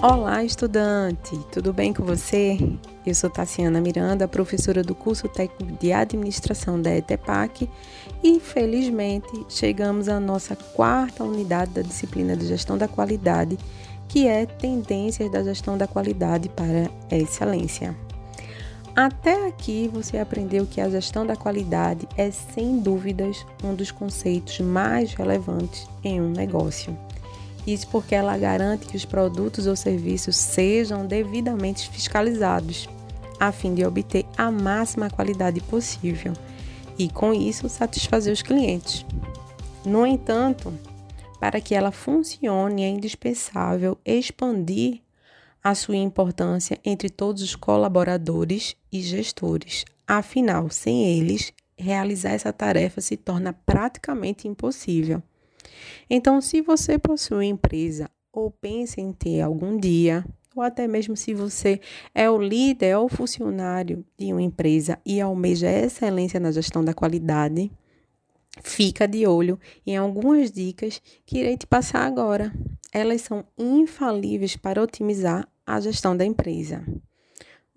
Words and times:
Olá, 0.00 0.44
estudante! 0.44 1.36
Tudo 1.50 1.72
bem 1.72 1.92
com 1.92 2.04
você? 2.04 2.56
Eu 3.04 3.12
sou 3.16 3.28
Tassiana 3.28 3.80
Miranda, 3.80 4.28
professora 4.28 4.80
do 4.80 4.94
curso 4.94 5.28
técnico 5.28 5.76
de 5.80 5.92
administração 5.92 6.80
da 6.80 6.96
ETEPAC 6.96 7.68
e, 8.22 8.38
felizmente, 8.38 9.26
chegamos 9.48 10.08
à 10.08 10.20
nossa 10.20 10.54
quarta 10.54 11.24
unidade 11.24 11.72
da 11.72 11.82
disciplina 11.82 12.36
de 12.36 12.46
gestão 12.46 12.78
da 12.78 12.86
qualidade, 12.86 13.58
que 14.06 14.28
é 14.28 14.46
Tendências 14.46 15.32
da 15.32 15.42
Gestão 15.42 15.76
da 15.76 15.88
Qualidade 15.88 16.48
para 16.48 16.88
a 17.10 17.16
Excelência. 17.16 17.96
Até 18.94 19.48
aqui 19.48 19.90
você 19.92 20.18
aprendeu 20.18 20.64
que 20.64 20.80
a 20.80 20.88
gestão 20.88 21.26
da 21.26 21.34
qualidade 21.34 22.06
é, 22.16 22.30
sem 22.30 22.78
dúvidas, 22.78 23.44
um 23.64 23.74
dos 23.74 23.90
conceitos 23.90 24.60
mais 24.60 25.12
relevantes 25.12 25.88
em 26.04 26.20
um 26.20 26.30
negócio. 26.30 26.96
Isso 27.68 27.86
porque 27.88 28.14
ela 28.14 28.38
garante 28.38 28.86
que 28.86 28.96
os 28.96 29.04
produtos 29.04 29.66
ou 29.66 29.76
serviços 29.76 30.36
sejam 30.36 31.06
devidamente 31.06 31.90
fiscalizados, 31.90 32.88
a 33.38 33.52
fim 33.52 33.74
de 33.74 33.84
obter 33.84 34.24
a 34.38 34.50
máxima 34.50 35.10
qualidade 35.10 35.60
possível 35.60 36.32
e, 36.98 37.10
com 37.10 37.34
isso, 37.34 37.68
satisfazer 37.68 38.32
os 38.32 38.40
clientes. 38.40 39.04
No 39.84 40.06
entanto, 40.06 40.72
para 41.38 41.60
que 41.60 41.74
ela 41.74 41.92
funcione, 41.92 42.84
é 42.84 42.88
indispensável 42.88 43.98
expandir 44.02 45.02
a 45.62 45.74
sua 45.74 45.96
importância 45.96 46.80
entre 46.82 47.10
todos 47.10 47.42
os 47.42 47.54
colaboradores 47.54 48.76
e 48.90 49.02
gestores. 49.02 49.84
Afinal, 50.06 50.70
sem 50.70 51.18
eles, 51.18 51.52
realizar 51.76 52.30
essa 52.30 52.50
tarefa 52.50 53.02
se 53.02 53.14
torna 53.14 53.52
praticamente 53.52 54.48
impossível. 54.48 55.22
Então, 56.08 56.40
se 56.40 56.60
você 56.60 56.98
possui 56.98 57.46
empresa 57.46 58.10
ou 58.32 58.50
pensa 58.50 59.00
em 59.00 59.12
ter 59.12 59.40
algum 59.40 59.78
dia, 59.78 60.24
ou 60.54 60.62
até 60.62 60.86
mesmo 60.88 61.16
se 61.16 61.34
você 61.34 61.80
é 62.14 62.28
o 62.28 62.40
líder 62.40 62.96
ou 62.96 63.08
funcionário 63.08 64.04
de 64.18 64.32
uma 64.32 64.42
empresa 64.42 64.98
e 65.04 65.20
almeja 65.20 65.70
excelência 65.70 66.40
na 66.40 66.50
gestão 66.50 66.84
da 66.84 66.92
qualidade, 66.92 67.70
fica 68.62 69.06
de 69.06 69.26
olho 69.26 69.58
em 69.86 69.96
algumas 69.96 70.50
dicas 70.50 71.00
que 71.24 71.38
irei 71.38 71.56
te 71.56 71.66
passar 71.66 72.04
agora. 72.04 72.52
Elas 72.92 73.22
são 73.22 73.44
infalíveis 73.56 74.56
para 74.56 74.82
otimizar 74.82 75.46
a 75.66 75.80
gestão 75.80 76.16
da 76.16 76.24
empresa. 76.24 76.84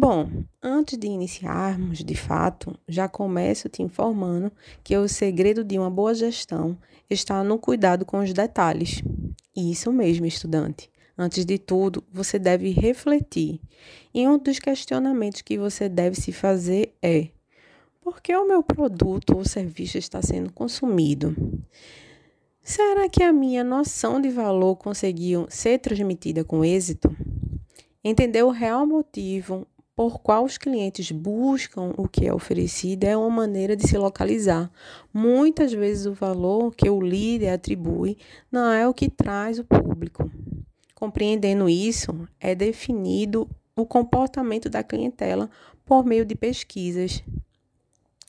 Bom, 0.00 0.30
antes 0.62 0.96
de 0.96 1.08
iniciarmos 1.08 2.04
de 2.04 2.14
fato, 2.14 2.78
já 2.86 3.08
começo 3.08 3.68
te 3.68 3.82
informando 3.82 4.52
que 4.84 4.96
o 4.96 5.08
segredo 5.08 5.64
de 5.64 5.76
uma 5.76 5.90
boa 5.90 6.14
gestão 6.14 6.78
está 7.10 7.42
no 7.42 7.58
cuidado 7.58 8.06
com 8.06 8.20
os 8.20 8.32
detalhes. 8.32 9.02
Isso 9.56 9.92
mesmo, 9.92 10.24
estudante. 10.24 10.88
Antes 11.18 11.44
de 11.44 11.58
tudo, 11.58 12.04
você 12.12 12.38
deve 12.38 12.70
refletir. 12.70 13.60
E 14.14 14.24
um 14.28 14.38
dos 14.38 14.60
questionamentos 14.60 15.42
que 15.42 15.58
você 15.58 15.88
deve 15.88 16.14
se 16.14 16.30
fazer 16.30 16.94
é: 17.02 17.30
por 18.00 18.22
que 18.22 18.32
o 18.36 18.46
meu 18.46 18.62
produto 18.62 19.36
ou 19.36 19.44
serviço 19.44 19.98
está 19.98 20.22
sendo 20.22 20.52
consumido? 20.52 21.34
Será 22.62 23.08
que 23.08 23.24
a 23.24 23.32
minha 23.32 23.64
noção 23.64 24.20
de 24.20 24.30
valor 24.30 24.76
conseguiu 24.76 25.48
ser 25.50 25.80
transmitida 25.80 26.44
com 26.44 26.64
êxito? 26.64 27.10
Entender 28.04 28.44
o 28.44 28.50
real 28.50 28.86
motivo 28.86 29.66
por 29.98 30.20
qual 30.20 30.44
os 30.44 30.56
clientes 30.56 31.10
buscam 31.10 31.92
o 31.96 32.06
que 32.06 32.24
é 32.24 32.32
oferecido 32.32 33.02
é 33.02 33.16
uma 33.16 33.28
maneira 33.28 33.74
de 33.74 33.84
se 33.84 33.98
localizar. 33.98 34.70
Muitas 35.12 35.72
vezes 35.72 36.06
o 36.06 36.12
valor 36.12 36.72
que 36.72 36.88
o 36.88 37.00
líder 37.00 37.48
atribui 37.48 38.16
não 38.48 38.70
é 38.70 38.86
o 38.86 38.94
que 38.94 39.10
traz 39.10 39.58
o 39.58 39.64
público. 39.64 40.30
Compreendendo 40.94 41.68
isso, 41.68 42.28
é 42.38 42.54
definido 42.54 43.50
o 43.74 43.84
comportamento 43.84 44.70
da 44.70 44.84
clientela 44.84 45.50
por 45.84 46.04
meio 46.04 46.24
de 46.24 46.36
pesquisas. 46.36 47.20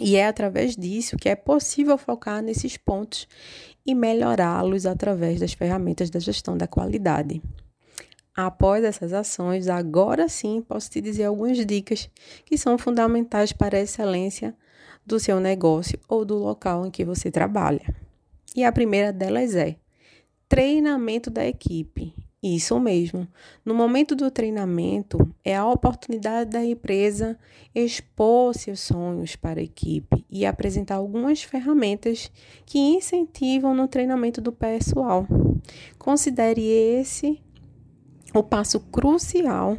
E 0.00 0.16
é 0.16 0.26
através 0.26 0.74
disso 0.74 1.16
que 1.16 1.28
é 1.28 1.36
possível 1.36 1.96
focar 1.96 2.42
nesses 2.42 2.76
pontos 2.76 3.28
e 3.86 3.94
melhorá-los 3.94 4.84
através 4.84 5.38
das 5.38 5.52
ferramentas 5.52 6.10
da 6.10 6.18
gestão 6.18 6.58
da 6.58 6.66
qualidade. 6.66 7.40
Após 8.34 8.82
essas 8.82 9.12
ações, 9.12 9.68
agora 9.68 10.28
sim 10.28 10.62
posso 10.62 10.90
te 10.90 11.00
dizer 11.00 11.24
algumas 11.24 11.64
dicas 11.66 12.08
que 12.46 12.56
são 12.56 12.78
fundamentais 12.78 13.52
para 13.52 13.76
a 13.76 13.80
excelência 13.80 14.54
do 15.04 15.20
seu 15.20 15.38
negócio 15.38 15.98
ou 16.08 16.24
do 16.24 16.36
local 16.36 16.86
em 16.86 16.90
que 16.90 17.04
você 17.04 17.30
trabalha. 17.30 17.94
E 18.56 18.64
a 18.64 18.72
primeira 18.72 19.12
delas 19.12 19.54
é 19.54 19.76
treinamento 20.48 21.30
da 21.30 21.46
equipe. 21.46 22.14
Isso 22.42 22.78
mesmo. 22.80 23.28
No 23.64 23.72
momento 23.72 24.16
do 24.16 24.28
treinamento, 24.30 25.32
é 25.44 25.54
a 25.54 25.64
oportunidade 25.64 26.50
da 26.50 26.64
empresa 26.64 27.38
expor 27.72 28.52
seus 28.52 28.80
sonhos 28.80 29.36
para 29.36 29.60
a 29.60 29.62
equipe 29.62 30.26
e 30.28 30.44
apresentar 30.44 30.96
algumas 30.96 31.42
ferramentas 31.42 32.32
que 32.66 32.78
incentivam 32.78 33.74
no 33.74 33.86
treinamento 33.86 34.40
do 34.40 34.50
pessoal. 34.50 35.24
Considere 35.98 36.62
esse 36.66 37.40
o 38.34 38.42
passo 38.42 38.80
crucial 38.80 39.76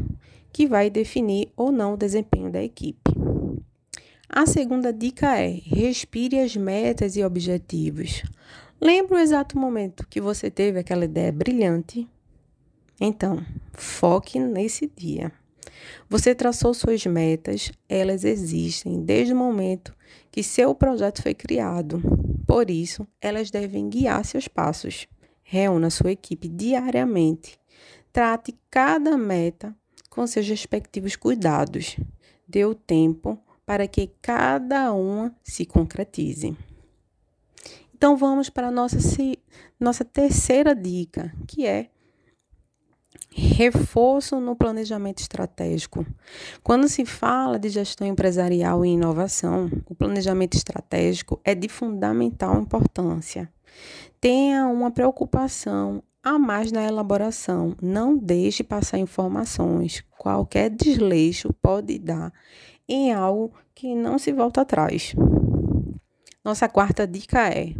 que 0.51 0.67
vai 0.67 0.89
definir 0.89 1.51
ou 1.57 1.71
não 1.71 1.93
o 1.93 1.97
desempenho 1.97 2.51
da 2.51 2.63
equipe. 2.63 3.11
A 4.29 4.45
segunda 4.45 4.93
dica 4.93 5.37
é: 5.37 5.49
respire 5.49 6.39
as 6.39 6.55
metas 6.55 7.15
e 7.15 7.23
objetivos. 7.23 8.23
Lembra 8.79 9.15
o 9.15 9.19
exato 9.19 9.57
momento 9.57 10.07
que 10.07 10.21
você 10.21 10.51
teve 10.51 10.79
aquela 10.79 11.05
ideia 11.05 11.31
brilhante? 11.31 12.07
Então, 12.99 13.43
foque 13.73 14.39
nesse 14.39 14.91
dia. 14.95 15.31
Você 16.09 16.35
traçou 16.35 16.73
suas 16.73 17.05
metas, 17.05 17.71
elas 17.89 18.23
existem 18.23 19.03
desde 19.03 19.33
o 19.33 19.37
momento 19.37 19.95
que 20.31 20.43
seu 20.43 20.73
projeto 20.75 21.21
foi 21.21 21.33
criado. 21.33 22.01
Por 22.45 22.69
isso, 22.69 23.07
elas 23.21 23.49
devem 23.49 23.89
guiar 23.89 24.23
seus 24.25 24.47
passos. 24.47 25.07
Reúna 25.43 25.89
sua 25.89 26.11
equipe 26.11 26.47
diariamente 26.47 27.57
Trate 28.13 28.55
cada 28.69 29.17
meta 29.17 29.75
com 30.07 30.27
seus 30.27 30.47
respectivos 30.47 31.15
cuidados. 31.15 31.97
Dê 32.47 32.63
o 32.63 32.75
tempo 32.75 33.39
para 33.65 33.87
que 33.87 34.11
cada 34.21 34.93
uma 34.93 35.35
se 35.43 35.65
concretize. 35.65 36.55
Então 37.95 38.15
vamos 38.15 38.51
para 38.51 38.67
a 38.67 38.71
nossa, 38.71 38.99
nossa 39.79 40.05
terceira 40.05 40.75
dica, 40.75 41.33
que 41.47 41.65
é 41.65 41.89
reforço 43.31 44.39
no 44.39 44.55
planejamento 44.55 45.19
estratégico. 45.19 46.05
Quando 46.61 46.87
se 46.87 47.05
fala 47.05 47.57
de 47.57 47.69
gestão 47.69 48.05
empresarial 48.05 48.85
e 48.85 48.89
inovação, 48.89 49.71
o 49.89 49.95
planejamento 49.95 50.55
estratégico 50.55 51.41
é 51.43 51.55
de 51.55 51.67
fundamental 51.67 52.61
importância. 52.61 53.51
Tenha 54.21 54.67
uma 54.67 54.91
preocupação 54.91 56.03
a 56.23 56.39
mais 56.39 56.71
na 56.71 56.83
elaboração. 56.83 57.75
Não 57.81 58.17
deixe 58.17 58.63
passar 58.63 58.97
informações. 58.97 60.03
Qualquer 60.17 60.69
desleixo 60.69 61.51
pode 61.61 61.99
dar 61.99 62.33
em 62.87 63.11
algo 63.11 63.53
que 63.75 63.93
não 63.93 64.17
se 64.17 64.31
volta 64.31 64.61
atrás. 64.61 65.13
Nossa 66.43 66.69
quarta 66.69 67.05
dica 67.05 67.49
é 67.49 67.73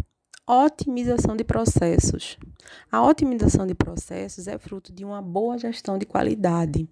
otimização 0.46 1.36
de 1.36 1.44
processos. 1.44 2.38
A 2.92 3.02
otimização 3.02 3.66
de 3.66 3.74
processos 3.74 4.48
é 4.48 4.58
fruto 4.58 4.92
de 4.92 5.06
uma 5.06 5.22
boa 5.22 5.58
gestão 5.58 5.98
de 5.98 6.06
qualidade. 6.06 6.88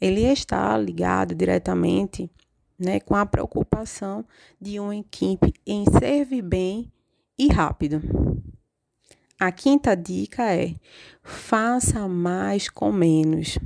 Ele 0.00 0.22
está 0.22 0.76
ligado 0.76 1.34
diretamente 1.34 2.30
né, 2.78 3.00
com 3.00 3.14
a 3.14 3.26
preocupação 3.26 4.24
de 4.60 4.80
uma 4.80 4.96
equipe 4.96 5.52
em 5.66 5.84
servir 5.98 6.42
bem 6.42 6.92
e 7.38 7.48
rápido. 7.48 8.02
A 9.38 9.50
quinta 9.50 9.96
dica 9.96 10.44
é: 10.54 10.76
faça 11.22 12.06
mais 12.06 12.68
com 12.68 12.92
menos. 12.92 13.58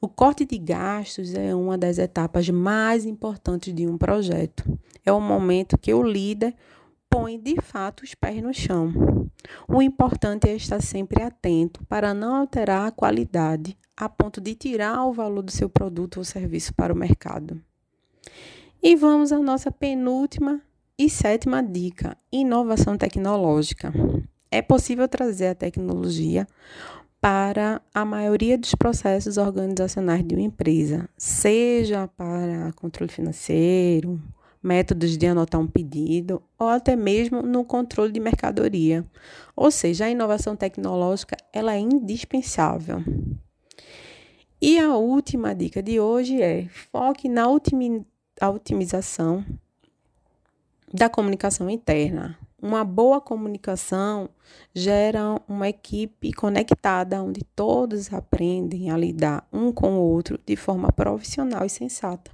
O 0.00 0.08
corte 0.08 0.44
de 0.44 0.58
gastos 0.58 1.32
é 1.34 1.54
uma 1.54 1.78
das 1.78 1.96
etapas 1.98 2.50
mais 2.50 3.06
importantes 3.06 3.74
de 3.74 3.86
um 3.86 3.96
projeto. 3.96 4.78
É 5.04 5.10
o 5.10 5.20
momento 5.20 5.78
que 5.78 5.94
o 5.94 6.02
líder 6.02 6.54
põe 7.08 7.40
de 7.40 7.56
fato 7.62 8.04
os 8.04 8.14
pés 8.14 8.42
no 8.42 8.52
chão. 8.52 8.92
O 9.66 9.80
importante 9.80 10.46
é 10.46 10.54
estar 10.54 10.82
sempre 10.82 11.22
atento 11.22 11.82
para 11.86 12.12
não 12.12 12.36
alterar 12.36 12.86
a 12.86 12.92
qualidade 12.92 13.78
a 13.96 14.08
ponto 14.08 14.42
de 14.42 14.54
tirar 14.54 15.04
o 15.06 15.12
valor 15.12 15.42
do 15.42 15.50
seu 15.50 15.70
produto 15.70 16.18
ou 16.18 16.24
serviço 16.24 16.74
para 16.74 16.92
o 16.92 16.96
mercado. 16.96 17.60
E 18.82 18.94
vamos 18.94 19.32
à 19.32 19.38
nossa 19.38 19.72
penúltima 19.72 20.60
e 20.98 21.08
sétima 21.08 21.62
dica: 21.62 22.14
inovação 22.30 22.96
tecnológica 22.98 23.92
é 24.50 24.62
possível 24.62 25.06
trazer 25.08 25.48
a 25.48 25.54
tecnologia 25.54 26.46
para 27.20 27.82
a 27.92 28.04
maioria 28.04 28.56
dos 28.56 28.74
processos 28.74 29.36
organizacionais 29.36 30.24
de 30.24 30.34
uma 30.34 30.42
empresa, 30.42 31.08
seja 31.16 32.08
para 32.16 32.72
controle 32.74 33.10
financeiro, 33.10 34.20
métodos 34.62 35.16
de 35.16 35.26
anotar 35.26 35.60
um 35.60 35.66
pedido 35.66 36.42
ou 36.58 36.68
até 36.68 36.94
mesmo 36.94 37.42
no 37.42 37.64
controle 37.64 38.12
de 38.12 38.20
mercadoria. 38.20 39.04
Ou 39.56 39.70
seja, 39.70 40.04
a 40.04 40.10
inovação 40.10 40.54
tecnológica 40.54 41.36
ela 41.52 41.74
é 41.74 41.78
indispensável. 41.78 43.02
E 44.60 44.78
a 44.78 44.96
última 44.96 45.54
dica 45.54 45.82
de 45.82 46.00
hoje 46.00 46.42
é 46.42 46.68
foque 46.90 47.28
na 47.28 47.46
otimização 48.48 49.44
da 50.92 51.08
comunicação 51.08 51.70
interna. 51.70 52.38
Uma 52.60 52.84
boa 52.84 53.20
comunicação 53.20 54.28
gera 54.74 55.40
uma 55.48 55.68
equipe 55.68 56.32
conectada, 56.32 57.22
onde 57.22 57.44
todos 57.54 58.12
aprendem 58.12 58.90
a 58.90 58.96
lidar 58.96 59.46
um 59.52 59.70
com 59.70 59.92
o 59.92 60.00
outro 60.00 60.40
de 60.44 60.56
forma 60.56 60.90
profissional 60.90 61.64
e 61.64 61.70
sensata. 61.70 62.32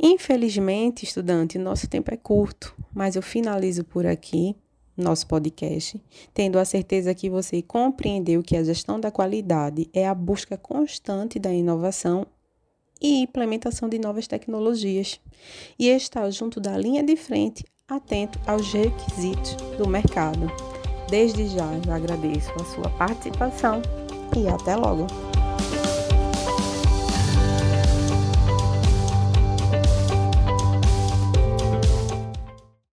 Infelizmente, 0.00 1.04
estudante, 1.04 1.58
nosso 1.58 1.88
tempo 1.88 2.14
é 2.14 2.16
curto, 2.16 2.74
mas 2.94 3.16
eu 3.16 3.22
finalizo 3.22 3.84
por 3.84 4.06
aqui 4.06 4.54
nosso 4.96 5.26
podcast, 5.26 6.00
tendo 6.32 6.58
a 6.58 6.64
certeza 6.64 7.14
que 7.14 7.30
você 7.30 7.62
compreendeu 7.62 8.42
que 8.42 8.56
a 8.56 8.62
gestão 8.62 9.00
da 9.00 9.10
qualidade 9.10 9.88
é 9.92 10.06
a 10.06 10.14
busca 10.14 10.56
constante 10.56 11.38
da 11.38 11.52
inovação 11.52 12.26
e 13.00 13.22
implementação 13.22 13.88
de 13.88 13.98
novas 13.98 14.26
tecnologias 14.26 15.20
e 15.78 15.88
está 15.88 16.30
junto 16.30 16.60
da 16.60 16.76
linha 16.76 17.02
de 17.02 17.16
frente, 17.16 17.64
atento 17.96 18.38
aos 18.46 18.72
requisitos 18.72 19.56
do 19.76 19.88
mercado. 19.88 20.50
Desde 21.08 21.48
já, 21.48 21.68
eu 21.86 21.92
agradeço 21.92 22.50
a 22.60 22.64
sua 22.64 22.88
participação 22.90 23.82
e 24.36 24.48
até 24.48 24.76
logo! 24.76 25.06